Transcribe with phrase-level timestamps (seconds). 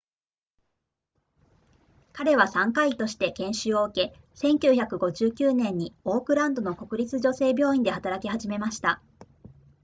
[2.11, 8.99] 彼は産科医として研修を受け1959年にオークランドの国立女性病院で働き始めました